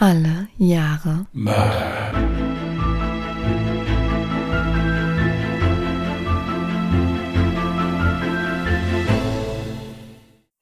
[0.00, 2.12] Alle Jahre Mörder.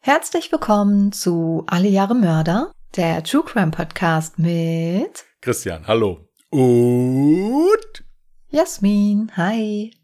[0.01, 6.27] Herzlich willkommen zu Alle Jahre Mörder, der True Crime Podcast mit Christian, hallo.
[6.49, 8.05] Und
[8.49, 9.33] Jasmin.
[9.37, 9.95] Hi.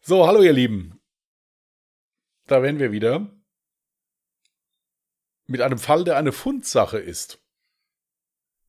[0.00, 1.00] so, hallo ihr Lieben.
[2.48, 3.30] Da wären wir wieder
[5.46, 7.41] mit einem Fall, der eine Fundsache ist,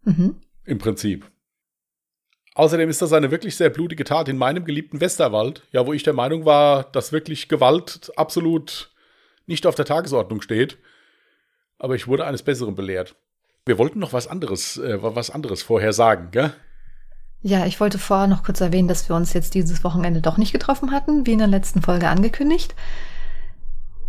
[0.03, 0.35] Mhm.
[0.65, 1.29] im Prinzip.
[2.55, 6.03] Außerdem ist das eine wirklich sehr blutige Tat in meinem geliebten Westerwald, ja, wo ich
[6.03, 8.91] der Meinung war, dass wirklich Gewalt absolut
[9.47, 10.77] nicht auf der Tagesordnung steht.
[11.79, 13.15] Aber ich wurde eines Besseren belehrt.
[13.65, 16.53] Wir wollten noch was anderes, äh, was anderes vorher sagen, gell?
[17.41, 20.53] Ja, ich wollte vorher noch kurz erwähnen, dass wir uns jetzt dieses Wochenende doch nicht
[20.53, 22.73] getroffen hatten, wie in der letzten Folge angekündigt.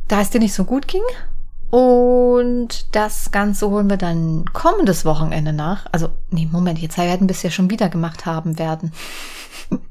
[0.07, 1.03] Da es dir nicht so gut ging.
[1.71, 5.87] Und das Ganze holen wir dann kommendes Wochenende nach.
[5.93, 8.93] Also, nee, Moment, jetzt werden wir es ja schon wieder gemacht haben werden.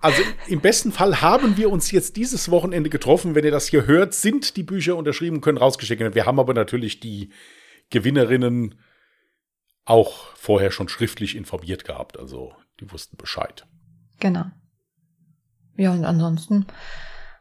[0.00, 3.34] Also im besten Fall haben wir uns jetzt dieses Wochenende getroffen.
[3.34, 6.14] Wenn ihr das hier hört, sind die Bücher unterschrieben, können rausgeschickt werden.
[6.14, 7.30] Wir haben aber natürlich die
[7.90, 8.76] Gewinnerinnen
[9.84, 12.16] auch vorher schon schriftlich informiert gehabt.
[12.16, 13.66] Also die wussten Bescheid.
[14.20, 14.44] Genau.
[15.76, 16.66] Ja, und ansonsten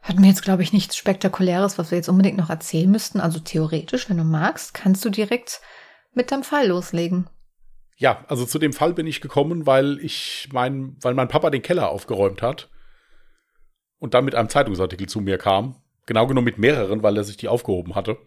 [0.02, 3.20] hatten wir jetzt, glaube ich, nichts Spektakuläres, was wir jetzt unbedingt noch erzählen müssten.
[3.20, 5.62] Also theoretisch, wenn du magst, kannst du direkt
[6.14, 7.30] mit deinem Fall loslegen.
[7.98, 11.62] Ja, also zu dem Fall bin ich gekommen, weil ich mein, weil mein Papa den
[11.64, 12.70] Keller aufgeräumt hat
[13.98, 15.82] und dann mit einem Zeitungsartikel zu mir kam.
[16.06, 18.18] Genau genommen mit mehreren, weil er sich die aufgehoben hatte.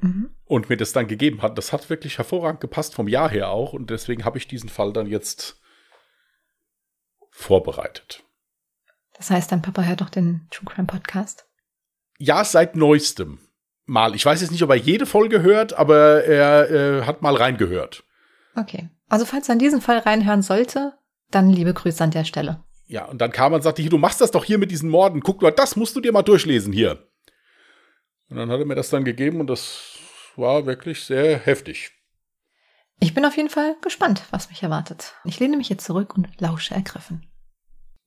[0.00, 0.30] Mhm.
[0.44, 1.58] und mir das dann gegeben hat.
[1.58, 4.92] Das hat wirklich hervorragend gepasst vom Jahr her auch und deswegen habe ich diesen Fall
[4.92, 5.60] dann jetzt
[7.30, 8.24] vorbereitet.
[9.18, 11.46] Das heißt, dein Papa hört doch den True Crime Podcast.
[12.18, 13.40] Ja, seit neuestem
[13.88, 14.14] mal.
[14.14, 18.04] Ich weiß jetzt nicht, ob er jede Folge hört, aber er äh, hat mal reingehört.
[18.54, 18.88] Okay.
[19.08, 20.94] Also, falls er in diesen Fall reinhören sollte,
[21.30, 22.64] dann liebe Grüße an der Stelle.
[22.86, 24.88] Ja, und dann kam er und sagte, hier, du machst das doch hier mit diesen
[24.88, 25.20] Morden.
[25.20, 27.06] Guck mal, das musst du dir mal durchlesen hier.
[28.30, 29.98] Und dann hat er mir das dann gegeben und das
[30.36, 31.90] war wirklich sehr heftig.
[33.00, 35.14] Ich bin auf jeden Fall gespannt, was mich erwartet.
[35.24, 37.26] Ich lehne mich jetzt zurück und lausche ergriffen.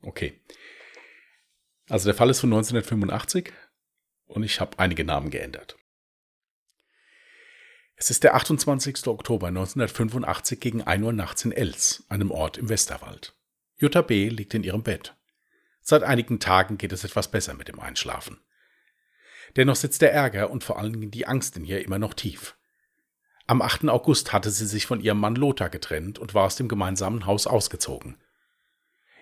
[0.03, 0.41] Okay.
[1.89, 3.51] Also der Fall ist von 1985
[4.25, 5.77] und ich habe einige Namen geändert.
[7.95, 9.07] Es ist der 28.
[9.07, 13.35] Oktober 1985 gegen 1 Uhr nachts in Els, einem Ort im Westerwald.
[13.77, 14.29] Jutta B.
[14.29, 15.15] liegt in ihrem Bett.
[15.81, 18.39] Seit einigen Tagen geht es etwas besser mit dem Einschlafen.
[19.55, 22.55] Dennoch sitzt der Ärger und vor allen Dingen die Angst in ihr immer noch tief.
[23.47, 23.89] Am 8.
[23.89, 27.47] August hatte sie sich von ihrem Mann Lothar getrennt und war aus dem gemeinsamen Haus
[27.47, 28.20] ausgezogen.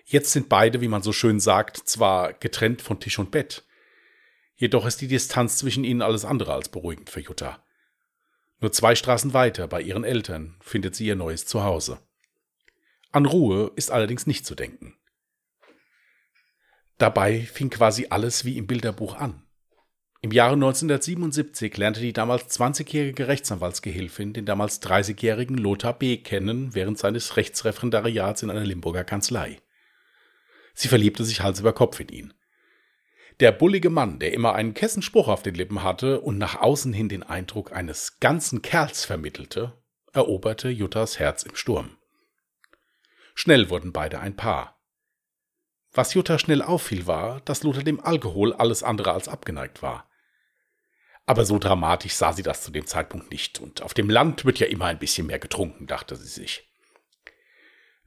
[0.04, 3.64] Jetzt sind beide, wie man so schön sagt, zwar getrennt von Tisch und Bett,
[4.56, 7.64] jedoch ist die Distanz zwischen ihnen alles andere als beruhigend für Jutta.
[8.60, 11.98] Nur zwei Straßen weiter, bei ihren Eltern, findet sie ihr neues Zuhause.
[13.12, 14.94] An Ruhe ist allerdings nicht zu denken.
[16.98, 19.42] Dabei fing quasi alles wie im Bilderbuch an.
[20.22, 26.18] Im Jahre 1977 lernte die damals 20-jährige Rechtsanwaltsgehilfin den damals 30-jährigen Lothar B.
[26.18, 29.62] kennen während seines Rechtsreferendariats in einer Limburger Kanzlei.
[30.80, 32.34] Sie verliebte sich Hals über Kopf in ihn.
[33.38, 36.94] Der bullige Mann, der immer einen kessen Spruch auf den Lippen hatte und nach außen
[36.94, 39.78] hin den Eindruck eines ganzen Kerls vermittelte,
[40.14, 41.98] eroberte Juttas Herz im Sturm.
[43.34, 44.80] Schnell wurden beide ein Paar.
[45.92, 50.08] Was Jutta schnell auffiel, war, dass Lothar dem Alkohol alles andere als abgeneigt war.
[51.26, 54.58] Aber so dramatisch sah sie das zu dem Zeitpunkt nicht, und auf dem Land wird
[54.58, 56.69] ja immer ein bisschen mehr getrunken, dachte sie sich.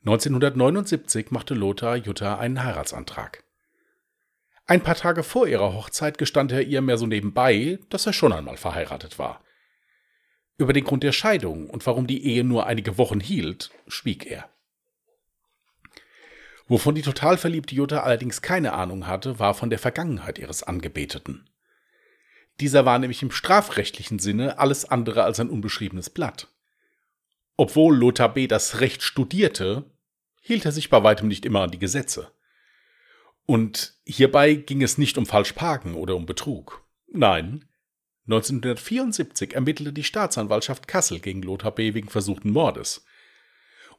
[0.06, 3.46] 1979 machte Lothar Jutta einen Heiratsantrag.
[4.66, 8.34] Ein paar Tage vor ihrer Hochzeit gestand er ihr mehr so nebenbei, dass er schon
[8.34, 9.42] einmal verheiratet war.
[10.58, 14.50] Über den Grund der Scheidung und warum die Ehe nur einige Wochen hielt, schwieg er.
[16.68, 21.50] Wovon die total verliebte Jutta allerdings keine Ahnung hatte, war von der Vergangenheit ihres Angebeteten.
[22.60, 26.50] Dieser war nämlich im strafrechtlichen Sinne alles andere als ein unbeschriebenes Blatt.
[27.56, 28.48] Obwohl Lothar B.
[28.48, 29.93] das Recht studierte,
[30.44, 32.32] hielt er sich bei weitem nicht immer an die Gesetze.
[33.46, 36.86] Und hierbei ging es nicht um Falschparken oder um Betrug.
[37.08, 37.66] Nein,
[38.28, 41.94] 1974 ermittelte die Staatsanwaltschaft Kassel gegen Lothar B.
[41.94, 43.06] wegen versuchten Mordes.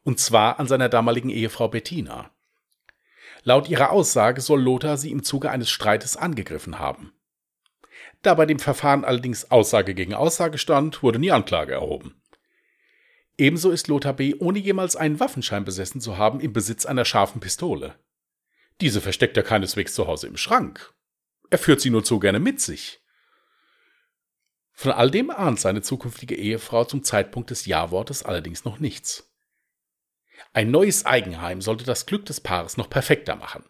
[0.02, 2.30] Und zwar an seiner damaligen Ehefrau Bettina.
[3.42, 7.12] Laut ihrer Aussage soll Lothar sie im Zuge eines Streites angegriffen haben.
[8.22, 12.14] Da bei dem Verfahren allerdings Aussage gegen Aussage stand, wurde nie Anklage erhoben.
[13.36, 17.40] Ebenso ist Lothar B., ohne jemals einen Waffenschein besessen zu haben, im Besitz einer scharfen
[17.40, 17.98] Pistole.
[18.80, 20.94] Diese versteckt er keineswegs zu Hause im Schrank.
[21.50, 23.00] Er führt sie nur zu gerne mit sich.
[24.72, 29.32] Von all dem ahnt seine zukünftige Ehefrau zum Zeitpunkt des Ja-Wortes allerdings noch nichts.
[30.52, 33.64] Ein neues Eigenheim sollte das Glück des Paares noch perfekter machen.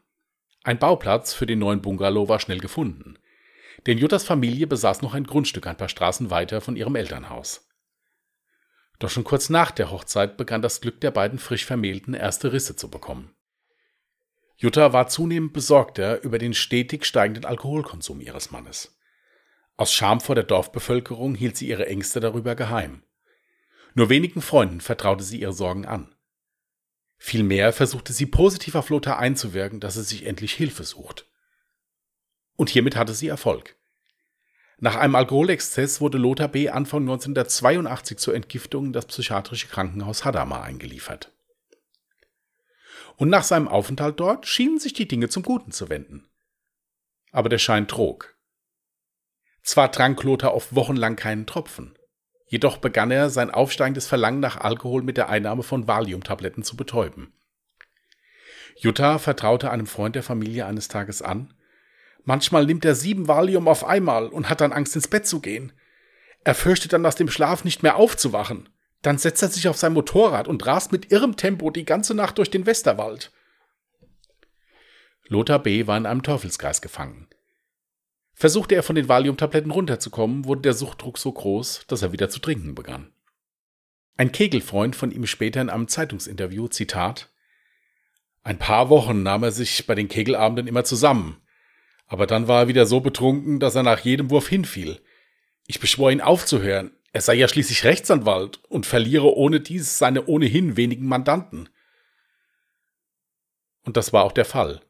[0.62, 3.18] Ein Bauplatz für den neuen Bungalow war schnell gefunden.
[3.86, 7.68] Denn Juttas Familie besaß noch ein Grundstück ein paar Straßen weiter von ihrem Elternhaus.
[8.98, 12.76] Doch schon kurz nach der Hochzeit begann das Glück der beiden frisch Vermählten erste Risse
[12.76, 13.34] zu bekommen.
[14.56, 18.96] Jutta war zunehmend besorgter über den stetig steigenden Alkoholkonsum ihres Mannes.
[19.76, 23.02] Aus Scham vor der Dorfbevölkerung hielt sie ihre Ängste darüber geheim.
[23.94, 26.14] Nur wenigen Freunden vertraute sie ihre Sorgen an.
[27.16, 31.26] Vielmehr versuchte sie positiv auf Lothar einzuwirken, dass er sich endlich Hilfe sucht.
[32.56, 33.76] Und hiermit hatte sie Erfolg.
[34.78, 36.68] Nach einem Alkoholexzess wurde Lothar B.
[36.68, 41.32] Anfang 1982 zur Entgiftung in das psychiatrische Krankenhaus Hadamar eingeliefert.
[43.16, 46.28] Und nach seinem Aufenthalt dort schienen sich die Dinge zum Guten zu wenden.
[47.30, 48.36] Aber der Schein trug.
[49.62, 51.96] Zwar trank Lothar oft wochenlang keinen Tropfen,
[52.46, 57.32] jedoch begann er sein aufsteigendes Verlangen nach Alkohol mit der Einnahme von Valiumtabletten zu betäuben.
[58.76, 61.53] Jutta vertraute einem Freund der Familie eines Tages an,
[62.24, 65.72] Manchmal nimmt er sieben Valium auf einmal und hat dann Angst ins Bett zu gehen.
[66.42, 68.68] Er fürchtet dann aus dem Schlaf nicht mehr aufzuwachen.
[69.02, 72.38] Dann setzt er sich auf sein Motorrad und rast mit irrem Tempo die ganze Nacht
[72.38, 73.32] durch den Westerwald.
[75.26, 75.86] Lothar B.
[75.86, 77.28] war in einem Teufelsgeist gefangen.
[78.34, 82.40] Versuchte er von den Valiumtabletten runterzukommen, wurde der Suchtdruck so groß, dass er wieder zu
[82.40, 83.12] trinken begann.
[84.16, 87.30] Ein Kegelfreund von ihm später in einem Zeitungsinterview, Zitat,
[88.42, 91.40] ein paar Wochen nahm er sich bei den Kegelabenden immer zusammen,
[92.06, 95.00] aber dann war er wieder so betrunken, dass er nach jedem Wurf hinfiel.
[95.66, 96.92] Ich beschwor ihn aufzuhören.
[97.12, 101.68] Er sei ja schließlich Rechtsanwalt und verliere ohne dies seine ohnehin wenigen Mandanten.
[103.84, 104.80] Und das war auch der Fall.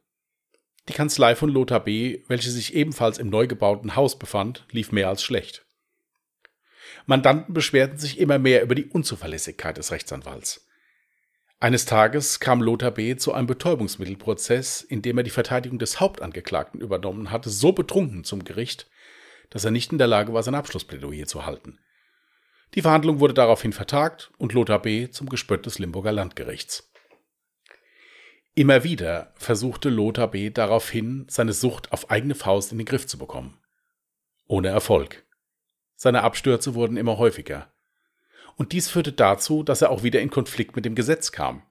[0.88, 5.08] Die Kanzlei von Lothar B., welche sich ebenfalls im neu gebauten Haus befand, lief mehr
[5.08, 5.64] als schlecht.
[7.06, 10.66] Mandanten beschwerten sich immer mehr über die Unzuverlässigkeit des Rechtsanwalts.
[11.64, 13.16] Eines Tages kam Lothar B.
[13.16, 18.44] zu einem Betäubungsmittelprozess, in dem er die Verteidigung des Hauptangeklagten übernommen hatte, so betrunken zum
[18.44, 18.86] Gericht,
[19.48, 21.78] dass er nicht in der Lage war, sein Abschlussplädoyer zu halten.
[22.74, 25.08] Die Verhandlung wurde daraufhin vertagt und Lothar B.
[25.08, 26.92] zum Gespött des Limburger Landgerichts.
[28.54, 30.50] Immer wieder versuchte Lothar B.
[30.50, 33.58] daraufhin, seine Sucht auf eigene Faust in den Griff zu bekommen.
[34.46, 35.24] Ohne Erfolg.
[35.96, 37.73] Seine Abstürze wurden immer häufiger
[38.56, 41.62] und dies führte dazu, dass er auch wieder in Konflikt mit dem Gesetz kam.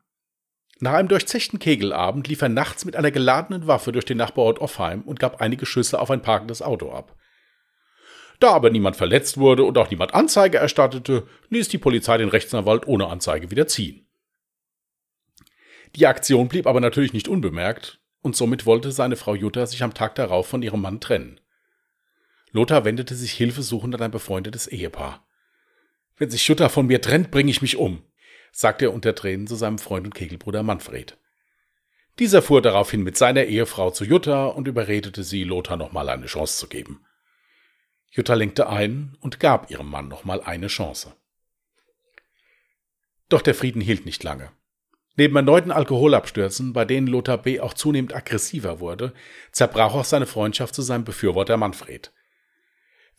[0.79, 5.01] Nach einem durchzechten Kegelabend lief er nachts mit einer geladenen Waffe durch den Nachbarort Offheim
[5.03, 7.15] und gab einige Schüsse auf ein parkendes Auto ab.
[8.39, 12.87] Da aber niemand verletzt wurde und auch niemand Anzeige erstattete, ließ die Polizei den Rechtsanwalt
[12.87, 14.05] ohne Anzeige wieder ziehen.
[15.95, 19.93] Die Aktion blieb aber natürlich nicht unbemerkt, und somit wollte seine Frau Jutta sich am
[19.93, 21.39] Tag darauf von ihrem Mann trennen.
[22.51, 25.25] Lothar wendete sich hilfesuchend an ein befreundetes Ehepaar.
[26.23, 28.01] Wenn sich Jutta von mir trennt, bringe ich mich um,
[28.53, 31.17] sagte er unter Tränen zu seinem Freund und Kegelbruder Manfred.
[32.17, 36.59] Dieser fuhr daraufhin mit seiner Ehefrau zu Jutta und überredete sie, Lothar nochmal eine Chance
[36.59, 37.05] zu geben.
[38.09, 41.13] Jutta lenkte ein und gab ihrem Mann nochmal eine Chance.
[43.27, 44.49] Doch der Frieden hielt nicht lange.
[45.17, 47.59] Neben erneuten Alkoholabstürzen, bei denen Lothar B.
[47.59, 49.13] auch zunehmend aggressiver wurde,
[49.51, 52.13] zerbrach auch seine Freundschaft zu seinem Befürworter Manfred.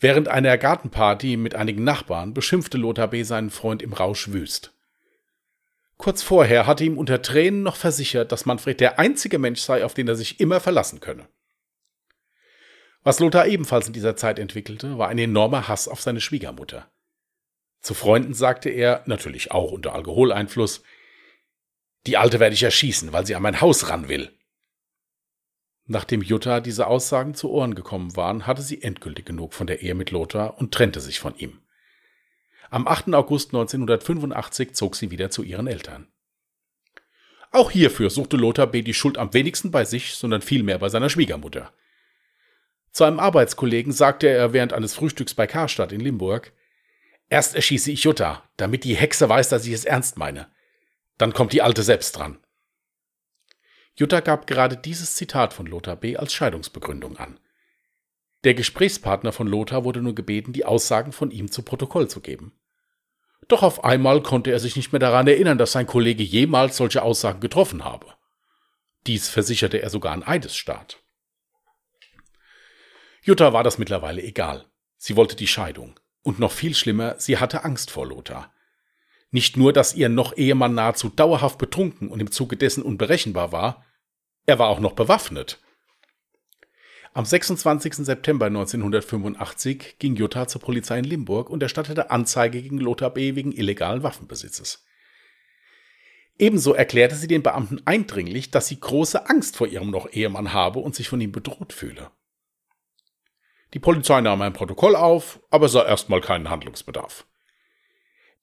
[0.04, 3.22] Während einer Gartenparty mit einigen Nachbarn beschimpfte Lothar B.
[3.22, 4.74] seinen Freund im Rausch wüst.
[5.96, 9.94] Kurz vorher hatte ihm unter Tränen noch versichert, dass Manfred der einzige Mensch sei, auf
[9.94, 11.26] den er sich immer verlassen könne.
[13.02, 16.92] Was Lothar ebenfalls in dieser Zeit entwickelte, war ein enormer Hass auf seine Schwiegermutter.
[17.80, 20.82] Zu Freunden sagte er, natürlich auch unter Alkoholeinfluss,
[22.06, 24.38] die Alte werde ich erschießen, weil sie an mein Haus ran will.
[25.86, 29.94] Nachdem Jutta diese Aussagen zu Ohren gekommen waren, hatte sie endgültig genug von der Ehe
[29.94, 31.60] mit Lothar und trennte sich von ihm.
[32.70, 33.14] Am 8.
[33.14, 36.08] August 1985 zog sie wieder zu ihren Eltern.
[37.50, 38.82] Auch hierfür suchte Lothar B.
[38.82, 41.72] die Schuld am wenigsten bei sich, sondern vielmehr bei seiner Schwiegermutter.
[42.90, 46.52] Zu einem Arbeitskollegen sagte er während eines Frühstücks bei Karstadt in Limburg,
[47.28, 50.46] Erst erschieße ich Jutta, damit die Hexe weiß, dass ich es ernst meine.
[51.18, 52.38] Dann kommt die Alte selbst dran.
[53.96, 56.16] Jutta gab gerade dieses Zitat von Lothar B.
[56.16, 57.38] als Scheidungsbegründung an.
[58.42, 62.52] Der Gesprächspartner von Lothar wurde nur gebeten, die Aussagen von ihm zu Protokoll zu geben.
[63.48, 67.02] Doch auf einmal konnte er sich nicht mehr daran erinnern, dass sein Kollege jemals solche
[67.02, 68.06] Aussagen getroffen habe.
[69.06, 71.02] Dies versicherte er sogar an Eidesstaat.
[73.22, 74.66] Jutta war das mittlerweile egal.
[74.96, 75.98] Sie wollte die Scheidung.
[76.22, 78.52] Und noch viel schlimmer, sie hatte Angst vor Lothar.
[79.34, 83.84] Nicht nur, dass ihr noch Ehemann nahezu dauerhaft betrunken und im Zuge dessen unberechenbar war,
[84.46, 85.60] er war auch noch bewaffnet.
[87.14, 87.94] Am 26.
[87.94, 93.34] September 1985 ging Jutta zur Polizei in Limburg und erstattete Anzeige gegen Lothar B.
[93.34, 94.84] wegen illegalen Waffenbesitzes.
[96.38, 100.78] Ebenso erklärte sie den Beamten eindringlich, dass sie große Angst vor ihrem noch Ehemann habe
[100.78, 102.12] und sich von ihm bedroht fühle.
[103.72, 107.26] Die Polizei nahm ein Protokoll auf, aber sah erstmal keinen Handlungsbedarf.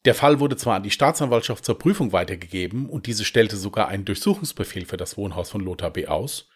[0.05, 4.05] Der Fall wurde zwar an die Staatsanwaltschaft zur Prüfung weitergegeben und diese stellte sogar einen
[4.05, 6.08] Durchsuchungsbefehl für das Wohnhaus von Lothar B.
[6.08, 6.50] aus,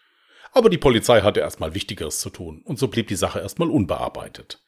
[0.52, 4.62] aber die Polizei hatte erstmal Wichtigeres zu tun und so blieb die Sache erstmal unbearbeitet.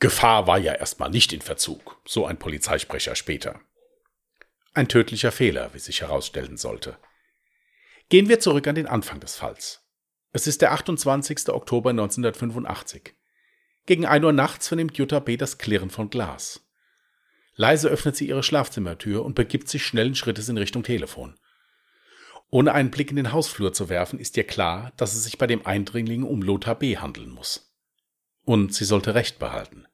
[0.00, 3.60] Gefahr war ja erstmal nicht in Verzug, so ein Polizeisprecher später.
[4.74, 6.96] Ein tödlicher Fehler, wie sich herausstellen sollte.
[8.08, 9.86] Gehen wir zurück an den Anfang des Falls.
[10.32, 11.50] Es ist der 28.
[11.50, 13.14] Oktober 1985.
[13.84, 15.36] Gegen 1 Uhr nachts vernimmt Jutta B.
[15.36, 16.61] das Klirren von Glas.
[17.54, 21.38] Leise öffnet sie ihre Schlafzimmertür und begibt sich schnellen Schrittes in Richtung Telefon.
[22.50, 25.46] Ohne einen Blick in den Hausflur zu werfen, ist ihr klar, dass es sich bei
[25.46, 26.98] dem Eindringling um Lothar B.
[26.98, 27.74] handeln muss.
[28.44, 29.86] Und sie sollte Recht behalten.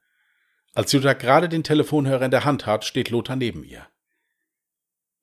[0.75, 3.87] Als Jutta gerade den Telefonhörer in der Hand hat, steht Lothar neben ihr.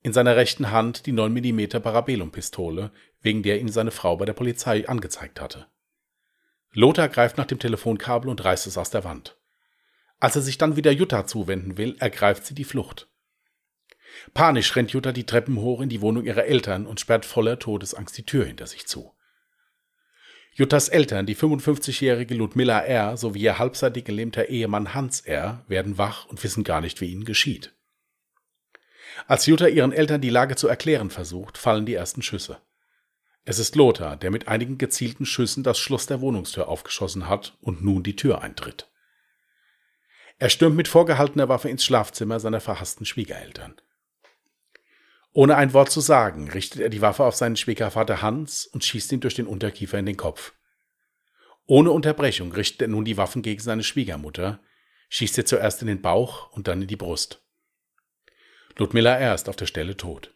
[0.01, 4.33] In seiner rechten Hand die 9 mm Parabellum-Pistole, wegen der ihn seine Frau bei der
[4.33, 5.67] Polizei angezeigt hatte.
[6.71, 9.37] Lothar greift nach dem Telefonkabel und reißt es aus der Wand.
[10.25, 13.07] Als er sich dann wieder Jutta zuwenden will, ergreift sie die Flucht.
[14.33, 18.17] Panisch rennt Jutta die Treppen hoch in die Wohnung ihrer Eltern und sperrt voller Todesangst
[18.17, 19.13] die Tür hinter sich zu.
[20.55, 23.17] Juttas Eltern, die 55-jährige Ludmilla R.
[23.17, 25.63] sowie ihr halbseitig gelähmter Ehemann Hans R.
[25.67, 27.75] werden wach und wissen gar nicht, wie ihnen geschieht.
[29.27, 32.57] Als Jutta ihren Eltern die Lage zu erklären versucht, fallen die ersten Schüsse.
[33.43, 37.83] Es ist Lothar, der mit einigen gezielten Schüssen das Schloss der Wohnungstür aufgeschossen hat und
[37.83, 38.89] nun die Tür eintritt.
[40.37, 43.79] Er stürmt mit vorgehaltener Waffe ins Schlafzimmer seiner verhassten Schwiegereltern.
[45.31, 49.11] Ohne ein Wort zu sagen, richtet er die Waffe auf seinen Schwiegervater Hans und schießt
[49.11, 50.53] ihm durch den Unterkiefer in den Kopf.
[51.65, 54.59] Ohne Unterbrechung richtet er nun die Waffen gegen seine Schwiegermutter,
[55.09, 57.43] schießt ihr zuerst in den Bauch und dann in die Brust.
[58.77, 59.35] Ludmilla R.
[59.35, 60.33] ist auf der Stelle tot.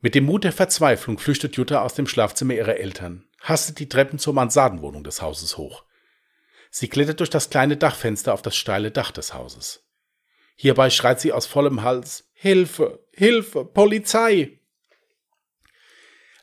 [0.00, 4.18] Mit dem Mut der Verzweiflung flüchtet Jutta aus dem Schlafzimmer ihrer Eltern, hastet die Treppen
[4.18, 5.84] zur Mansardenwohnung des Hauses hoch.
[6.70, 9.84] Sie klettert durch das kleine Dachfenster auf das steile Dach des Hauses.
[10.56, 14.60] Hierbei schreit sie aus vollem Hals Hilfe, Hilfe, Polizei.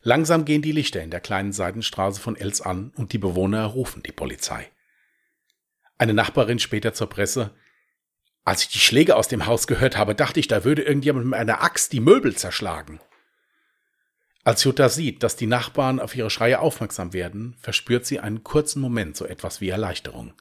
[0.01, 4.03] Langsam gehen die Lichter in der kleinen Seitenstraße von Els an und die Bewohner rufen
[4.03, 4.69] die Polizei.
[5.97, 7.55] Eine Nachbarin später zur Presse
[8.43, 11.39] Als ich die Schläge aus dem Haus gehört habe, dachte ich, da würde irgendjemand mit
[11.39, 12.99] einer Axt die Möbel zerschlagen.
[14.45, 18.79] Als Jutta sieht, dass die Nachbarn auf ihre Schreie aufmerksam werden, verspürt sie einen kurzen
[18.79, 20.35] Moment so etwas wie Erleichterung.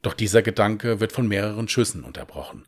[0.00, 2.66] Doch dieser Gedanke wird von mehreren Schüssen unterbrochen.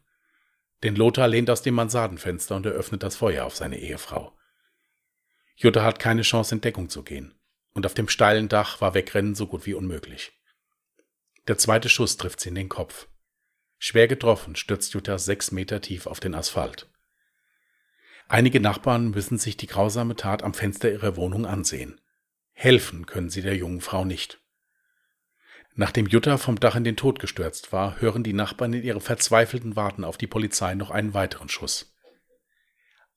[0.82, 4.36] Denn Lothar lehnt aus dem Mansardenfenster und eröffnet das Feuer auf seine Ehefrau.
[5.56, 7.34] Jutta hat keine Chance, in Deckung zu gehen,
[7.72, 10.32] und auf dem steilen Dach war Wegrennen so gut wie unmöglich.
[11.48, 13.08] Der zweite Schuss trifft sie in den Kopf.
[13.78, 16.91] Schwer getroffen stürzt Jutta sechs Meter tief auf den Asphalt.
[18.32, 22.00] Einige Nachbarn müssen sich die grausame Tat am Fenster ihrer Wohnung ansehen.
[22.52, 24.40] Helfen können sie der jungen Frau nicht.
[25.74, 29.76] Nachdem Jutta vom Dach in den Tod gestürzt war, hören die Nachbarn in ihrem verzweifelten
[29.76, 31.94] Warten auf die Polizei noch einen weiteren Schuss.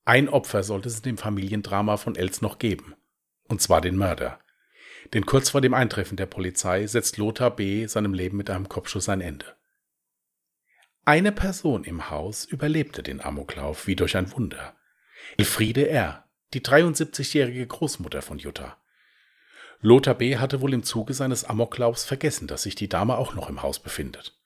[0.03, 2.93] Ein Opfer sollte es in dem Familiendrama von Els noch geben.
[3.47, 4.41] Und zwar den Mörder.
[5.13, 7.87] Denn kurz vor dem Eintreffen der Polizei setzt Lothar B.
[7.87, 9.45] seinem Leben mit einem Kopfschuss ein Ende.
[11.05, 14.75] Eine Person im Haus überlebte den Amoklauf wie durch ein Wunder.
[15.37, 18.77] Elfriede R., die 73-jährige Großmutter von Jutta.
[19.81, 20.37] Lothar B.
[20.37, 23.79] hatte wohl im Zuge seines Amoklaufs vergessen, dass sich die Dame auch noch im Haus
[23.79, 24.39] befindet.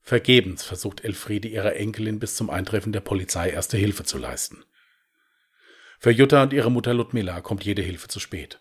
[0.00, 4.64] Vergebens versucht Elfriede ihrer Enkelin bis zum Eintreffen der Polizei erste Hilfe zu leisten.
[5.98, 8.60] Für Jutta und ihre Mutter Ludmilla kommt jede Hilfe zu spät.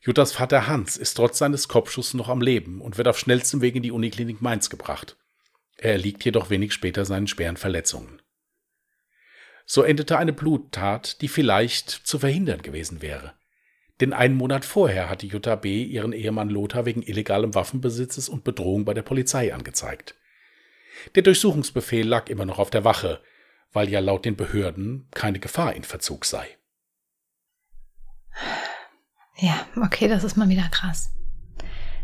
[0.00, 3.76] Juttas Vater Hans ist trotz seines Kopfschusses noch am Leben und wird auf schnellstem Weg
[3.76, 5.16] in die Uniklinik Mainz gebracht.
[5.76, 8.20] Er erliegt jedoch wenig später seinen schweren Verletzungen.
[9.70, 13.34] So endete eine Bluttat, die vielleicht zu verhindern gewesen wäre.
[14.00, 15.82] Denn einen Monat vorher hatte Jutta B.
[15.84, 20.14] ihren Ehemann Lothar wegen illegalem Waffenbesitzes und Bedrohung bei der Polizei angezeigt.
[21.14, 23.20] Der Durchsuchungsbefehl lag immer noch auf der Wache,
[23.70, 26.48] weil ja laut den Behörden keine Gefahr in Verzug sei.
[29.36, 31.10] Ja, okay, das ist mal wieder krass.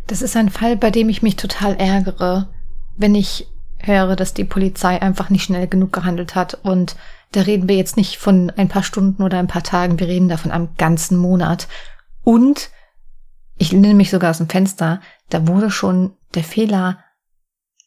[0.06, 2.52] Das ist ein Fall, bei dem ich mich total ärgere,
[2.98, 3.46] wenn ich
[3.86, 6.54] höre, dass die Polizei einfach nicht schnell genug gehandelt hat.
[6.62, 6.96] Und
[7.32, 10.28] da reden wir jetzt nicht von ein paar Stunden oder ein paar Tagen, wir reden
[10.28, 11.68] da von einem ganzen Monat.
[12.22, 12.70] Und
[13.56, 15.00] ich nehme mich sogar aus dem Fenster,
[15.30, 16.98] da wurde schon der Fehler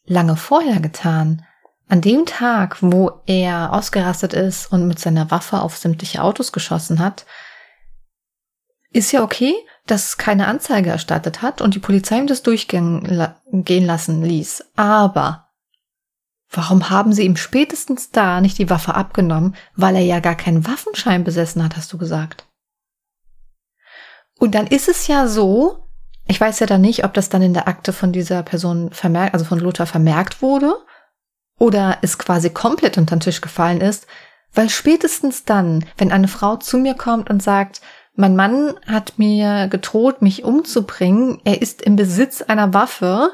[0.06, 1.44] lange vorher getan.
[1.88, 6.98] An dem Tag, wo er ausgerastet ist und mit seiner Waffe auf sämtliche Autos geschossen
[6.98, 7.24] hat,
[8.90, 9.54] ist ja okay,
[9.86, 13.02] dass keine Anzeige erstattet hat und die Polizei ihm das durchgehen
[13.86, 14.64] lassen ließ.
[14.76, 15.47] Aber
[16.50, 20.66] warum haben sie ihm spätestens da nicht die Waffe abgenommen, weil er ja gar keinen
[20.66, 22.46] Waffenschein besessen hat, hast du gesagt?
[24.38, 25.88] Und dann ist es ja so,
[26.26, 29.34] ich weiß ja dann nicht, ob das dann in der Akte von dieser Person vermerkt,
[29.34, 30.76] also von Lothar vermerkt wurde
[31.58, 34.06] oder es quasi komplett unter den Tisch gefallen ist,
[34.54, 37.80] weil spätestens dann, wenn eine Frau zu mir kommt und sagt,
[38.14, 43.30] mein Mann hat mir gedroht, mich umzubringen, er ist im Besitz einer Waffe,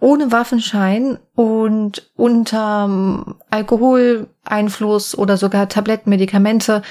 [0.00, 6.82] ohne Waffenschein und unter Alkoholeinfluss oder sogar Tabletten, Medikamente,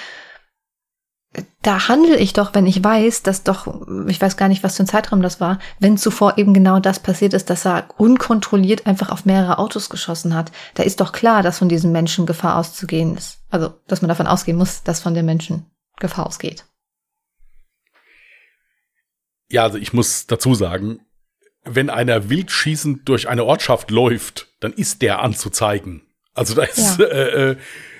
[1.61, 4.83] da handle ich doch, wenn ich weiß, dass doch, ich weiß gar nicht, was für
[4.83, 9.09] ein Zeitraum das war, wenn zuvor eben genau das passiert ist, dass er unkontrolliert einfach
[9.09, 10.51] auf mehrere Autos geschossen hat.
[10.75, 13.39] Da ist doch klar, dass von diesem Menschen Gefahr auszugehen ist.
[13.49, 15.65] Also, dass man davon ausgehen muss, dass von dem Menschen
[15.99, 16.65] Gefahr ausgeht.
[19.49, 20.99] Ja, also ich muss dazu sagen,
[21.65, 26.01] wenn einer wild schießend durch eine Ortschaft läuft, dann ist der anzuzeigen.
[26.33, 27.05] Also da ist, ja.
[27.07, 27.57] äh, äh,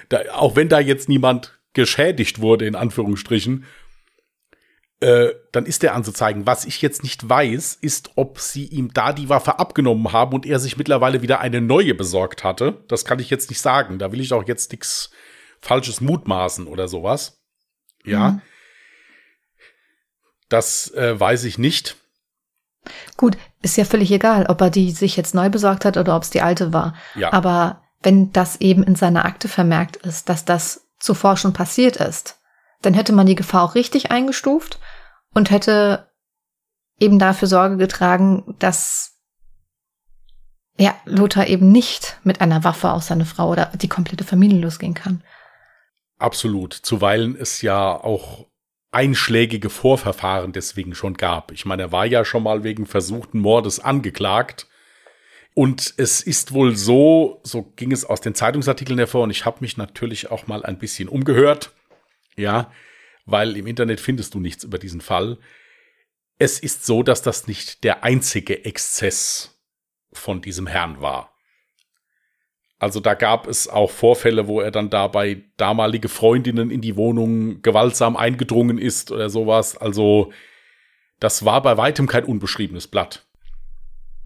[0.10, 3.66] da, auch wenn da jetzt niemand geschädigt wurde, in Anführungsstrichen,
[5.00, 6.46] äh, dann ist er anzuzeigen.
[6.46, 10.46] Was ich jetzt nicht weiß, ist, ob sie ihm da die Waffe abgenommen haben und
[10.46, 12.84] er sich mittlerweile wieder eine neue besorgt hatte.
[12.88, 14.00] Das kann ich jetzt nicht sagen.
[14.00, 15.12] Da will ich auch jetzt nichts
[15.60, 17.42] Falsches mutmaßen oder sowas.
[18.06, 18.32] Ja.
[18.32, 18.42] Mhm.
[20.48, 21.98] Das äh, weiß ich nicht.
[23.18, 26.24] Gut, ist ja völlig egal, ob er die sich jetzt neu besorgt hat oder ob
[26.24, 26.96] es die alte war.
[27.16, 27.32] Ja.
[27.32, 32.40] Aber wenn das eben in seiner Akte vermerkt ist, dass das zuvor schon passiert ist,
[32.82, 34.80] dann hätte man die Gefahr auch richtig eingestuft
[35.34, 36.10] und hätte
[37.00, 39.14] eben dafür Sorge getragen, dass
[40.78, 44.94] ja, Lothar eben nicht mit einer Waffe auf seine Frau oder die komplette Familie losgehen
[44.94, 45.24] kann.
[46.18, 46.74] Absolut.
[46.74, 48.48] Zuweilen es ja auch
[48.94, 51.52] einschlägige Vorverfahren deswegen schon gab.
[51.52, 54.68] Ich meine, er war ja schon mal wegen versuchten Mordes angeklagt
[55.54, 59.58] und es ist wohl so, so ging es aus den Zeitungsartikeln hervor, und ich habe
[59.62, 61.72] mich natürlich auch mal ein bisschen umgehört,
[62.36, 62.72] ja,
[63.26, 65.38] weil im Internet findest du nichts über diesen Fall.
[66.40, 69.62] Es ist so, dass das nicht der einzige Exzess
[70.12, 71.33] von diesem Herrn war.
[72.84, 77.62] Also da gab es auch Vorfälle, wo er dann dabei damalige Freundinnen in die Wohnung
[77.62, 79.78] gewaltsam eingedrungen ist oder sowas.
[79.78, 80.34] Also
[81.22, 83.26] das war bei weitem kein unbeschriebenes Blatt.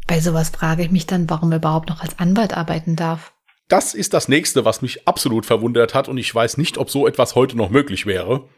[0.08, 3.32] Bei sowas frage ich mich dann, warum er überhaupt noch als Anwalt arbeiten darf.
[3.68, 7.06] Das ist das nächste, was mich absolut verwundert hat und ich weiß nicht, ob so
[7.06, 8.50] etwas heute noch möglich wäre.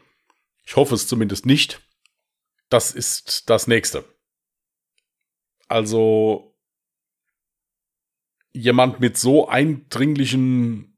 [0.64, 1.82] Ich hoffe es zumindest nicht.
[2.70, 4.06] Das ist das nächste.
[5.68, 6.49] Also
[8.52, 10.90] jemand mit so eindringlichen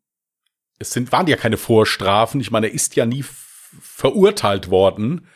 [0.83, 3.25] es sind waren ja keine Vorstrafen, ich meine, er ist ja nie
[3.81, 5.29] verurteilt worden,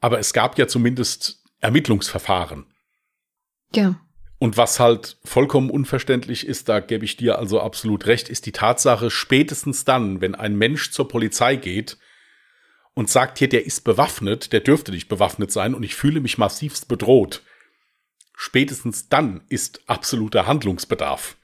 [0.00, 2.66] aber es gab ja zumindest Ermittlungsverfahren.
[3.74, 4.00] Ja.
[4.38, 8.52] Und was halt vollkommen unverständlich ist, da gebe ich dir also absolut recht, ist die
[8.52, 11.98] Tatsache, spätestens dann, wenn ein Mensch zur Polizei geht
[12.94, 16.38] und sagt hier, der ist bewaffnet, der dürfte nicht bewaffnet sein und ich fühle mich
[16.38, 17.42] massivst bedroht,
[18.36, 21.36] spätestens dann ist absoluter Handlungsbedarf.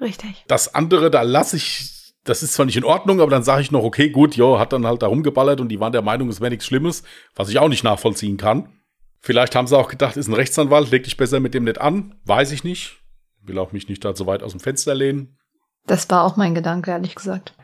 [0.00, 0.44] Richtig.
[0.46, 3.72] Das andere, da lasse ich, das ist zwar nicht in Ordnung, aber dann sage ich
[3.72, 6.40] noch, okay, gut, jo, hat dann halt da rumgeballert und die waren der Meinung, es
[6.40, 7.02] wäre nichts Schlimmes,
[7.34, 8.72] was ich auch nicht nachvollziehen kann.
[9.20, 12.20] Vielleicht haben sie auch gedacht, ist ein Rechtsanwalt, leg dich besser mit dem nicht an.
[12.24, 12.98] Weiß ich nicht.
[13.42, 15.38] Will auch mich nicht da so weit aus dem Fenster lehnen.
[15.86, 17.54] Das war auch mein Gedanke, ehrlich gesagt.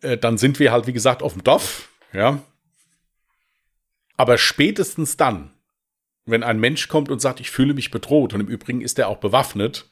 [0.00, 2.38] Äh, dann sind wir halt, wie gesagt, auf dem Dorf, ja.
[4.16, 5.52] Aber spätestens dann,
[6.24, 9.08] wenn ein Mensch kommt und sagt, ich fühle mich bedroht, und im Übrigen ist er
[9.08, 9.90] auch bewaffnet,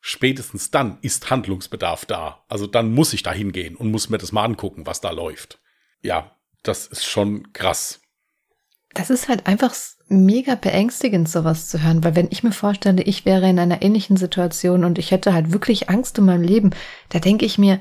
[0.00, 2.44] spätestens dann ist Handlungsbedarf da.
[2.48, 5.60] Also dann muss ich da hingehen und muss mir das mal angucken, was da läuft.
[6.02, 8.00] Ja, das ist schon krass.
[8.94, 9.74] Das ist halt einfach
[10.08, 14.16] mega beängstigend, sowas zu hören, weil wenn ich mir vorstelle, ich wäre in einer ähnlichen
[14.16, 16.70] Situation und ich hätte halt wirklich Angst um mein Leben,
[17.08, 17.80] da denke ich mir,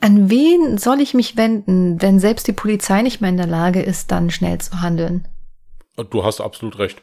[0.00, 3.82] an wen soll ich mich wenden, wenn selbst die Polizei nicht mehr in der Lage
[3.82, 5.28] ist, dann schnell zu handeln?
[6.04, 7.02] Du hast absolut recht.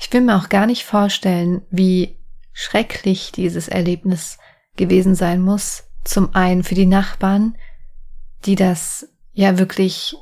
[0.00, 2.16] Ich will mir auch gar nicht vorstellen, wie
[2.52, 4.38] schrecklich dieses Erlebnis
[4.76, 5.84] gewesen sein muss.
[6.04, 7.56] Zum einen für die Nachbarn,
[8.44, 10.16] die das ja wirklich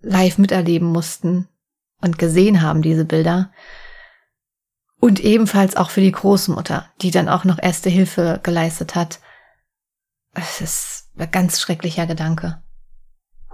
[0.00, 1.48] live miterleben mussten
[2.00, 3.52] und gesehen haben, diese Bilder.
[4.98, 9.20] Und ebenfalls auch für die Großmutter, die dann auch noch erste Hilfe geleistet hat.
[10.34, 12.62] Es ist ein ganz schrecklicher Gedanke.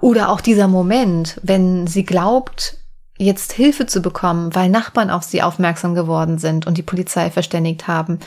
[0.00, 2.78] Oder auch dieser Moment, wenn sie glaubt,
[3.18, 7.88] jetzt Hilfe zu bekommen, weil Nachbarn auf sie aufmerksam geworden sind und die Polizei verständigt
[7.88, 8.20] haben.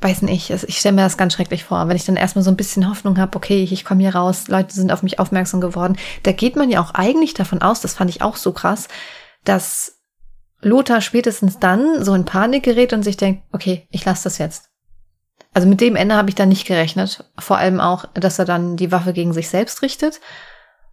[0.00, 2.56] weiß nicht, ich stelle mir das ganz schrecklich vor, wenn ich dann erstmal so ein
[2.56, 5.96] bisschen Hoffnung habe, okay, ich komme hier raus, Leute sind auf mich aufmerksam geworden.
[6.24, 8.88] Da geht man ja auch eigentlich davon aus, das fand ich auch so krass,
[9.44, 10.00] dass
[10.60, 14.70] Lothar spätestens dann so in Panik gerät und sich denkt, okay, ich lasse das jetzt.
[15.54, 17.30] Also mit dem Ende habe ich dann nicht gerechnet.
[17.38, 20.20] Vor allem auch, dass er dann die Waffe gegen sich selbst richtet,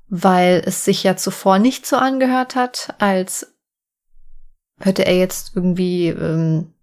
[0.10, 3.56] weil es sich ja zuvor nicht so angehört hat, als
[4.80, 6.74] hätte er jetzt irgendwie ähm,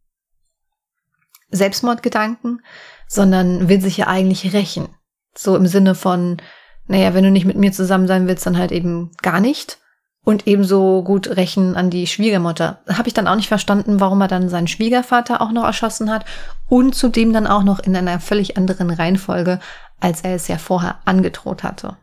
[1.51, 2.63] Selbstmordgedanken,
[3.09, 4.89] sondern will sich ja eigentlich rächen.
[5.37, 6.39] So im Sinne von,
[6.87, 9.79] naja, wenn du nicht mit mir zusammen sein willst, dann halt eben gar nicht.
[10.25, 12.81] Und ebenso gut rächen an die Schwiegermutter.
[12.89, 16.25] Habe ich dann auch nicht verstanden, warum er dann seinen Schwiegervater auch noch erschossen hat
[16.69, 19.61] und zudem dann auch noch in einer völlig anderen Reihenfolge,
[20.01, 21.97] als er es ja vorher angedroht hatte.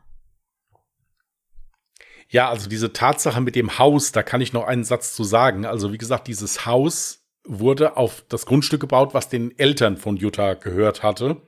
[2.33, 5.67] Ja, also diese Tatsache mit dem Haus, da kann ich noch einen Satz zu sagen.
[5.67, 10.55] Also wie gesagt, dieses Haus wurde auf das Grundstück gebaut, was den Eltern von Jutta
[10.55, 11.43] gehört hatte.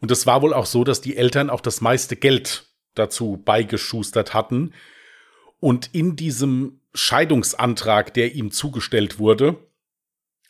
[0.00, 4.34] Und es war wohl auch so, dass die Eltern auch das meiste Geld dazu beigeschustert
[4.34, 4.74] hatten.
[5.60, 9.56] Und in diesem Scheidungsantrag, der ihm zugestellt wurde,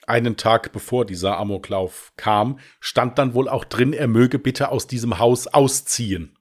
[0.08, 4.88] einen Tag bevor dieser Amoklauf kam, stand dann wohl auch drin, er möge bitte aus
[4.88, 6.36] diesem Haus ausziehen.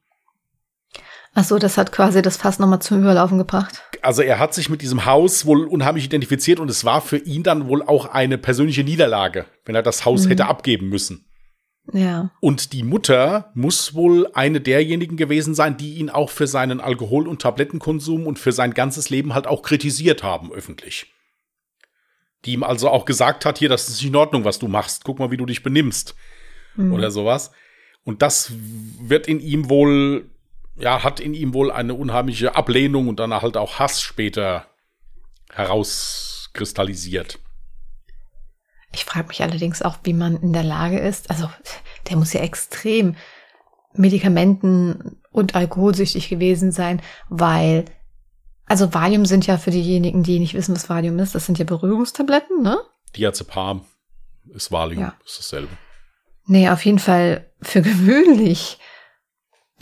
[1.36, 3.82] Ach so, das hat quasi das Fass nochmal zum Überlaufen gebracht.
[4.02, 7.42] Also er hat sich mit diesem Haus wohl unheimlich identifiziert und es war für ihn
[7.42, 10.30] dann wohl auch eine persönliche Niederlage, wenn er das Haus mhm.
[10.30, 11.26] hätte abgeben müssen.
[11.92, 12.32] Ja.
[12.40, 17.28] Und die Mutter muss wohl eine derjenigen gewesen sein, die ihn auch für seinen Alkohol-
[17.28, 21.12] und Tablettenkonsum und für sein ganzes Leben halt auch kritisiert haben öffentlich.
[22.46, 25.04] Die ihm also auch gesagt hat, hier, das ist nicht in Ordnung, was du machst.
[25.04, 26.16] Guck mal, wie du dich benimmst.
[26.76, 26.94] Mhm.
[26.94, 27.52] Oder sowas.
[28.04, 28.52] Und das
[29.02, 30.30] wird in ihm wohl
[30.76, 34.68] ja, hat in ihm wohl eine unheimliche Ablehnung und dann halt auch Hass später
[35.52, 37.40] herauskristallisiert.
[38.94, 41.50] Ich frage mich allerdings auch, wie man in der Lage ist, also
[42.10, 43.16] der muss ja extrem
[43.96, 47.86] Medikamenten und alkoholsüchtig gewesen sein, weil,
[48.66, 51.66] also Valium sind ja für diejenigen, die nicht wissen, was Valium ist, das sind ja
[51.66, 52.80] Beruhigungstabletten, ne?
[53.16, 53.86] Diazepam
[54.54, 55.16] ist Valium, ja.
[55.26, 55.70] ist dasselbe.
[56.46, 58.80] Nee, auf jeden Fall für gewöhnlich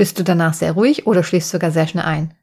[0.02, 2.34] bist du danach sehr ruhig oder schläfst sogar sehr schnell ein.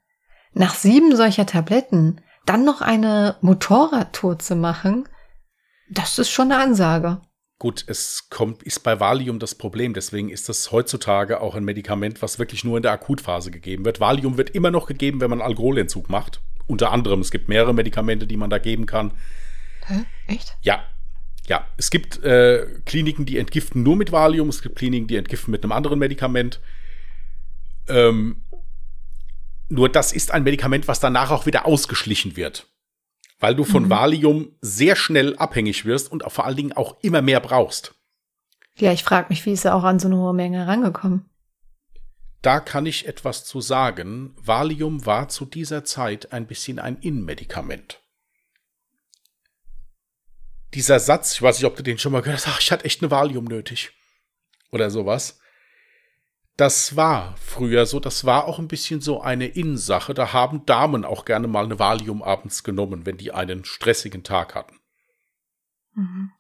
[0.53, 5.09] Nach sieben solcher Tabletten dann noch eine Motorradtour zu machen,
[5.91, 7.21] das ist schon eine Ansage.
[7.59, 9.93] Gut, es kommt, ist bei Valium das Problem.
[9.93, 13.99] Deswegen ist das heutzutage auch ein Medikament, was wirklich nur in der Akutphase gegeben wird.
[13.99, 16.41] Valium wird immer noch gegeben, wenn man Alkoholentzug macht.
[16.69, 19.11] Unter anderem, es gibt mehrere Medikamente, die man da geben kann.
[19.85, 20.05] Hä?
[20.29, 20.57] Echt?
[20.63, 20.85] Ja.
[21.49, 24.49] Ja, es gibt äh, Kliniken, die entgiften nur mit Valium.
[24.49, 26.61] Es gibt Kliniken, die entgiften mit einem anderen Medikament.
[27.89, 28.45] Ähm,
[29.69, 32.67] nur das ist ein Medikament, was danach auch wieder ausgeschlichen wird.
[33.39, 33.91] Weil du von mhm.
[33.91, 37.95] Valium sehr schnell abhängig wirst und vor allen Dingen auch immer mehr brauchst.
[38.77, 41.29] Ja, ich frage mich, wie ist er auch an so eine hohe Menge rangekommen?
[42.43, 44.35] Da kann ich etwas zu sagen.
[44.41, 48.01] Valium war zu dieser Zeit ein bisschen ein Innenmedikament.
[50.75, 52.85] Dieser Satz, ich weiß nicht, ob du den schon mal gehört hast, ach, ich hatte
[52.85, 53.91] echt eine Valium nötig.
[54.71, 55.41] Oder sowas
[56.59, 60.13] das war früher so, das war auch ein bisschen so eine Innensache.
[60.13, 64.57] Da haben Damen auch gerne mal eine Valium abends genommen, wenn die einen stressigen Tag
[64.57, 64.77] hatten.
[65.95, 66.33] Mhm.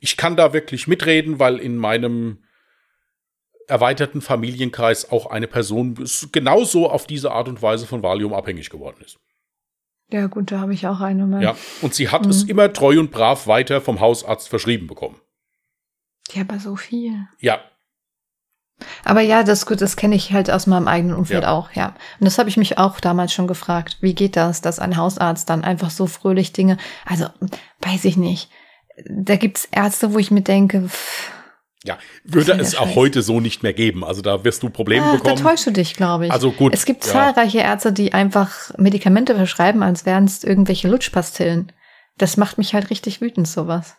[0.00, 2.42] Ich kann da wirklich mitreden, weil in meinem
[3.68, 9.02] erweiterten Familienkreis auch eine Person genauso auf diese Art und Weise von Valium abhängig geworden
[9.04, 9.18] ist.
[10.10, 11.26] Ja, gut, da habe ich auch eine.
[11.26, 11.42] Mal.
[11.42, 12.30] Ja, und sie hat mhm.
[12.30, 15.20] es immer treu und brav weiter vom Hausarzt verschrieben bekommen.
[16.32, 17.26] Ja, aber so viel.
[17.40, 17.60] Ja,
[19.04, 21.52] aber ja, das gut, das kenne ich halt aus meinem eigenen Umfeld ja.
[21.52, 21.94] auch, ja.
[22.20, 23.98] Und das habe ich mich auch damals schon gefragt.
[24.00, 27.26] Wie geht das, dass ein Hausarzt dann einfach so fröhlich Dinge, also
[27.80, 28.50] weiß ich nicht.
[29.08, 31.32] Da gibt's Ärzte, wo ich mir denke, pff,
[31.86, 32.96] ja, würde es auch Scheiß.
[32.96, 34.04] heute so nicht mehr geben.
[34.04, 35.36] Also da wirst du Probleme Ach, bekommen.
[35.36, 36.32] Da täuschst du dich, glaube ich.
[36.32, 36.74] Also gut.
[36.74, 37.12] Es gibt ja.
[37.12, 41.72] zahlreiche Ärzte, die einfach Medikamente verschreiben, als wären es irgendwelche Lutschpastillen.
[42.18, 43.96] Das macht mich halt richtig wütend, sowas.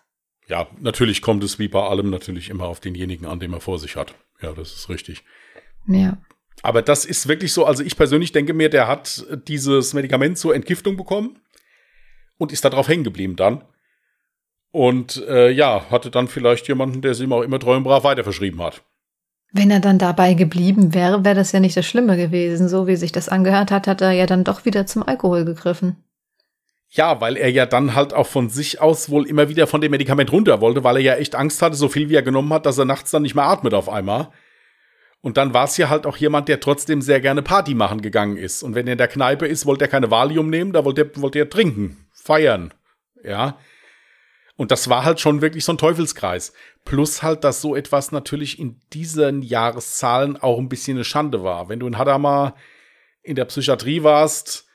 [0.48, 3.80] Ja, natürlich kommt es wie bei allem natürlich immer auf denjenigen an, den man vor
[3.80, 4.16] sich hat.
[4.41, 5.23] Ja, das ist richtig.
[5.88, 6.17] Ja.
[6.63, 10.56] Aber das ist wirklich so, also ich persönlich denke mir, der hat dieses Medikament zur
[10.56, 11.39] Entgiftung bekommen
[12.38, 13.63] und ist darauf hängen geblieben dann.
[14.71, 18.04] Und äh, ja, hatte dann vielleicht jemanden, der es ihm auch immer treu und brav
[18.04, 18.84] weiter verschrieben hat.
[19.54, 22.67] Wenn er dann dabei geblieben wäre, wäre das ja nicht das Schlimme gewesen.
[22.67, 26.04] So wie sich das angehört hat, hat er ja dann doch wieder zum Alkohol gegriffen.
[26.89, 29.91] Ja, weil er ja dann halt auch von sich aus wohl immer wieder von dem
[29.91, 32.65] Medikament runter wollte, weil er ja echt Angst hatte, so viel wie er genommen hat,
[32.65, 34.32] dass er nachts dann nicht mehr atmet auf einmal.
[35.21, 38.38] Und dann war es ja halt auch jemand, der trotzdem sehr gerne Party machen gegangen
[38.38, 38.63] ist.
[38.63, 41.21] Und wenn er in der Kneipe ist, wollte er keine Valium nehmen, da wollte er,
[41.21, 42.73] wollte er trinken, feiern.
[43.23, 43.58] Ja.
[44.56, 46.54] Und das war halt schon wirklich so ein Teufelskreis.
[46.86, 51.67] Plus halt, dass so etwas natürlich in diesen Jahreszahlen auch ein bisschen eine Schande war.
[51.67, 52.56] Wenn du in Hadamar
[53.21, 54.67] in der Psychiatrie warst,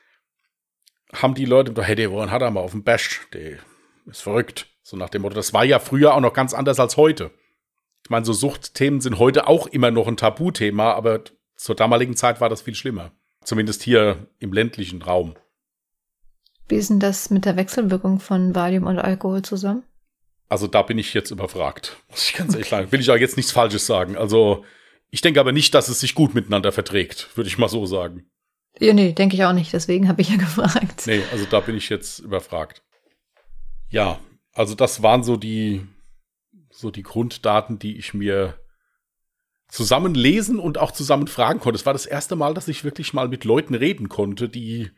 [1.13, 3.59] haben die Leute, hey, der war in Hadamar auf dem Bash, der
[4.05, 4.67] ist verrückt.
[4.81, 7.31] So nach dem Motto, das war ja früher auch noch ganz anders als heute.
[8.03, 11.21] Ich meine, so Suchtthemen sind heute auch immer noch ein Tabuthema, aber
[11.55, 13.11] zur damaligen Zeit war das viel schlimmer.
[13.43, 15.35] Zumindest hier im ländlichen Raum.
[16.67, 19.83] Wie ist denn das mit der Wechselwirkung von Valium und Alkohol zusammen?
[20.49, 22.91] Also da bin ich jetzt überfragt, muss ich ganz ehrlich sagen.
[22.91, 24.17] Will ich auch jetzt nichts Falsches sagen.
[24.17, 24.65] Also
[25.09, 28.29] ich denke aber nicht, dass es sich gut miteinander verträgt, würde ich mal so sagen.
[28.79, 29.71] Ja, nee, denke ich auch nicht.
[29.73, 31.05] Deswegen habe ich ja gefragt.
[31.05, 32.81] Nee, also da bin ich jetzt überfragt.
[33.89, 34.19] Ja,
[34.53, 35.85] also das waren so die,
[36.71, 38.57] so die Grunddaten, die ich mir
[39.67, 41.77] zusammen lesen und auch zusammen fragen konnte.
[41.77, 44.91] Es war das erste Mal, dass ich wirklich mal mit Leuten reden konnte, die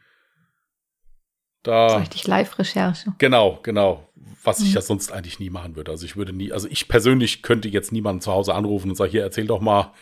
[1.63, 1.89] da.
[1.89, 3.13] So richtig Live-Recherche.
[3.17, 4.09] Genau, genau.
[4.43, 4.75] Was ich mhm.
[4.75, 5.91] ja sonst eigentlich nie machen würde.
[5.91, 9.11] Also ich würde nie, also ich persönlich könnte jetzt niemanden zu Hause anrufen und sagen,
[9.11, 9.93] hier, erzähl doch mal.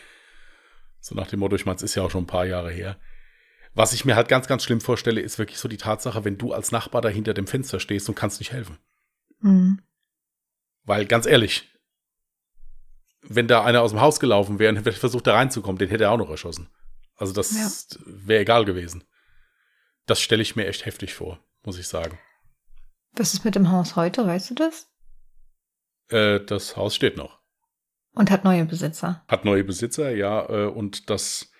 [1.00, 2.96] So nach dem Motto, ich meine, es ist ja auch schon ein paar Jahre her.
[3.74, 6.52] Was ich mir halt ganz, ganz schlimm vorstelle, ist wirklich so die Tatsache, wenn du
[6.52, 8.78] als Nachbar da hinter dem Fenster stehst und kannst nicht helfen.
[9.40, 9.82] Mhm.
[10.84, 11.68] Weil ganz ehrlich,
[13.22, 16.04] wenn da einer aus dem Haus gelaufen wäre und hätte versucht, da reinzukommen, den hätte
[16.04, 16.68] er auch noch erschossen.
[17.16, 18.00] Also das ja.
[18.06, 19.04] wäre egal gewesen.
[20.06, 22.18] Das stelle ich mir echt heftig vor, muss ich sagen.
[23.12, 24.90] Was ist mit dem Haus heute, weißt du das?
[26.08, 27.40] Äh, das Haus steht noch.
[28.12, 29.24] Und hat neue Besitzer.
[29.26, 30.48] Hat neue Besitzer, ja.
[30.48, 31.50] Äh, und das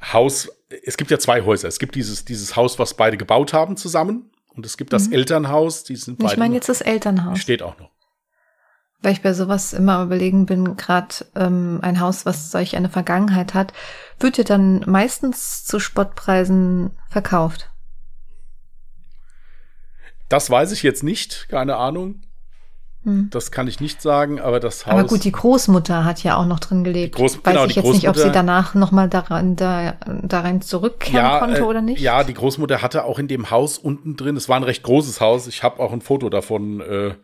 [0.00, 0.48] Haus,
[0.84, 1.68] es gibt ja zwei Häuser.
[1.68, 4.30] Es gibt dieses, dieses Haus, was beide gebaut haben zusammen.
[4.54, 5.14] Und es gibt das mhm.
[5.14, 6.32] Elternhaus, die sind beide.
[6.32, 7.38] Ich meine jetzt das Elternhaus.
[7.38, 7.90] Steht auch noch.
[9.00, 13.54] Weil ich bei sowas immer überlegen bin, gerade ähm, ein Haus, was solch eine Vergangenheit
[13.54, 13.72] hat,
[14.18, 17.70] wird ja dann meistens zu Spottpreisen verkauft.
[20.28, 22.22] Das weiß ich jetzt nicht, keine Ahnung.
[23.04, 23.28] Hm.
[23.30, 24.92] Das kann ich nicht sagen, aber das Haus.
[24.92, 27.14] Aber gut, die Großmutter hat ja auch noch drin gelebt.
[27.14, 31.24] Die Groß, Weiß genau, ich jetzt nicht, ob sie danach nochmal daran, da, darin zurückkehren
[31.24, 32.00] ja, konnte äh, oder nicht.
[32.00, 35.20] Ja, die Großmutter hatte auch in dem Haus unten drin, es war ein recht großes
[35.20, 37.14] Haus, ich habe auch ein Foto davon, äh,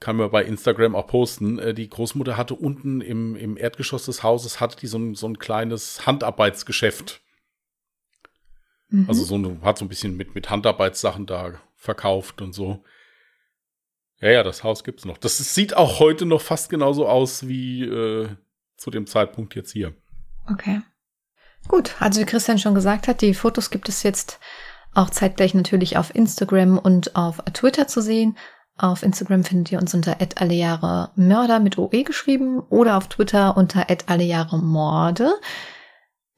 [0.00, 1.58] kann man bei Instagram auch posten.
[1.58, 5.26] Äh, die Großmutter hatte unten im, im Erdgeschoss des Hauses, hatte die so ein, so
[5.26, 7.20] ein kleines Handarbeitsgeschäft.
[8.88, 9.06] Mhm.
[9.08, 12.82] Also so ein, hat so ein bisschen mit, mit Handarbeitssachen da verkauft und so.
[14.20, 15.18] Ja, ja, das Haus gibt's noch.
[15.18, 18.28] Das sieht auch heute noch fast genauso aus wie äh,
[18.76, 19.94] zu dem Zeitpunkt jetzt hier.
[20.50, 20.82] Okay.
[21.68, 24.38] Gut, also wie Christian schon gesagt hat, die Fotos gibt es jetzt
[24.94, 28.36] auch zeitgleich natürlich auf Instagram und auf Twitter zu sehen.
[28.76, 30.16] Auf Instagram findet ihr uns unter
[31.16, 33.86] Mörder mit OE geschrieben oder auf Twitter unter
[34.52, 35.32] Morde.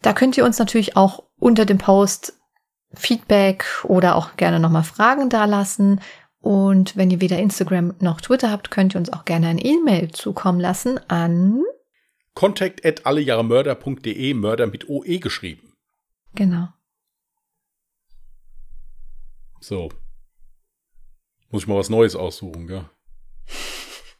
[0.02, 2.34] Da könnt ihr uns natürlich auch unter dem Post
[2.94, 6.00] Feedback oder auch gerne nochmal Fragen dalassen.
[6.46, 10.12] Und wenn ihr weder Instagram noch Twitter habt, könnt ihr uns auch gerne ein E-Mail
[10.12, 11.64] zukommen lassen an
[12.34, 15.72] contact at allejahremörder.de, Mörder mit OE geschrieben.
[16.36, 16.68] Genau.
[19.58, 19.88] So.
[21.50, 22.84] Muss ich mal was Neues aussuchen, gell?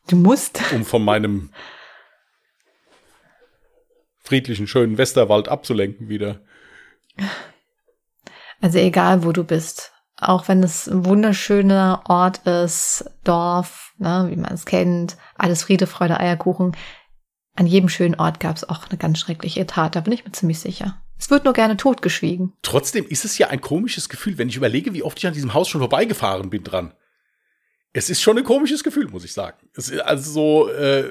[0.09, 0.61] Du musst.
[0.73, 1.51] Um von meinem
[4.19, 6.41] friedlichen, schönen Westerwald abzulenken wieder.
[8.61, 14.37] Also egal, wo du bist auch wenn es ein wunderschöner Ort ist, Dorf, ne, wie
[14.37, 16.77] man es kennt, alles Friede, Freude, Eierkuchen.
[17.55, 20.33] An jedem schönen Ort gab es auch eine ganz schreckliche Tat, da bin ich mir
[20.33, 21.01] ziemlich sicher.
[21.19, 22.53] Es wird nur gerne totgeschwiegen.
[22.63, 25.55] Trotzdem ist es ja ein komisches Gefühl, wenn ich überlege, wie oft ich an diesem
[25.55, 26.93] Haus schon vorbeigefahren bin dran.
[27.93, 29.69] Es ist schon ein komisches Gefühl, muss ich sagen.
[29.75, 31.11] Es ist also so, äh,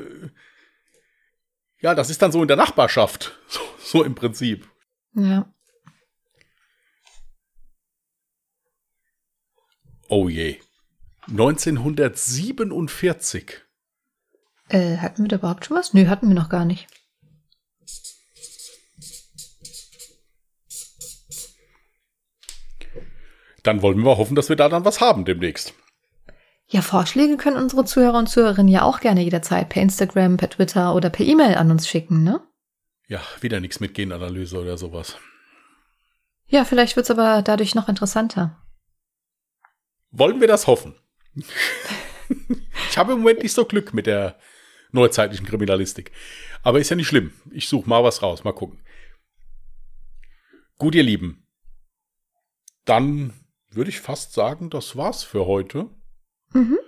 [1.81, 4.67] ja, das ist dann so in der Nachbarschaft, so, so im Prinzip.
[5.15, 5.51] Ja.
[10.07, 10.59] Oh je.
[11.27, 13.61] 1947.
[14.69, 15.93] Äh, hatten wir da überhaupt schon was?
[15.93, 16.87] Nö, hatten wir noch gar nicht.
[23.63, 25.73] Dann wollen wir hoffen, dass wir da dann was haben demnächst.
[26.67, 30.93] Ja, Vorschläge können unsere Zuhörer und Zuhörerinnen ja auch gerne jederzeit per Instagram, per Twitter
[30.93, 32.41] oder per E-Mail an uns schicken, ne?
[33.07, 35.17] Ja, wieder nichts mit Genanalyse oder sowas.
[36.47, 38.64] Ja, vielleicht wird's aber dadurch noch interessanter.
[40.17, 40.95] Wollen wir das hoffen?
[41.35, 44.39] ich habe im Moment nicht so Glück mit der
[44.91, 46.11] neuzeitlichen Kriminalistik.
[46.63, 47.33] Aber ist ja nicht schlimm.
[47.51, 48.45] Ich suche mal was raus.
[48.45, 48.81] Mal gucken.
[50.77, 51.45] Gut, ihr Lieben.
[52.85, 53.33] Dann
[53.71, 55.89] würde ich fast sagen, das war's für heute.
[56.53, 56.79] Mhm.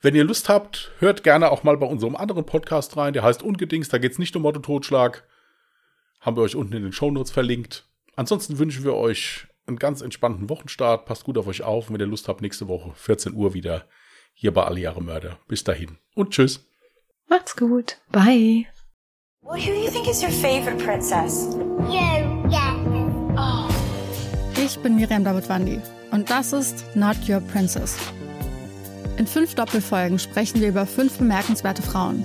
[0.00, 3.12] Wenn ihr Lust habt, hört gerne auch mal bei unserem anderen Podcast rein.
[3.12, 3.88] Der heißt Ungedings.
[3.88, 5.26] Da geht es nicht um Motto Totschlag.
[6.20, 7.88] Haben wir euch unten in den Shownotes verlinkt.
[8.14, 11.04] Ansonsten wünschen wir euch einen ganz entspannten Wochenstart.
[11.04, 11.88] Passt gut auf euch auf.
[11.88, 13.84] Und wenn ihr Lust habt, nächste Woche 14 Uhr wieder
[14.32, 15.38] hier bei Alle Jahre Mörder.
[15.46, 16.64] Bis dahin und tschüss.
[17.28, 17.98] Macht's gut.
[18.10, 18.66] Bye.
[19.42, 21.54] Well, who do you think is your favorite princess?
[21.88, 22.74] You, yeah.
[23.36, 23.68] Oh.
[24.58, 27.96] Ich bin Miriam Davidwandi und das ist Not Your Princess.
[29.16, 32.24] In fünf Doppelfolgen sprechen wir über fünf bemerkenswerte Frauen.